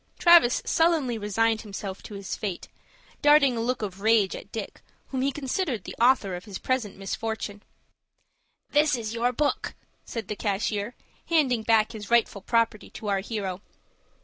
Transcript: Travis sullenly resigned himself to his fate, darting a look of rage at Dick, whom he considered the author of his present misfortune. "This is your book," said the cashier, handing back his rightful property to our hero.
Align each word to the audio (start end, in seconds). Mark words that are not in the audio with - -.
Travis 0.17 0.63
sullenly 0.65 1.19
resigned 1.19 1.61
himself 1.61 2.01
to 2.01 2.15
his 2.15 2.35
fate, 2.35 2.67
darting 3.21 3.55
a 3.55 3.61
look 3.61 3.83
of 3.83 4.01
rage 4.01 4.35
at 4.35 4.51
Dick, 4.51 4.81
whom 5.09 5.21
he 5.21 5.31
considered 5.31 5.83
the 5.83 5.95
author 6.01 6.35
of 6.35 6.45
his 6.45 6.57
present 6.57 6.97
misfortune. 6.97 7.61
"This 8.71 8.95
is 8.95 9.13
your 9.13 9.31
book," 9.31 9.75
said 10.03 10.27
the 10.27 10.35
cashier, 10.35 10.95
handing 11.27 11.61
back 11.61 11.91
his 11.91 12.09
rightful 12.09 12.41
property 12.41 12.89
to 12.89 13.09
our 13.09 13.19
hero. 13.19 13.61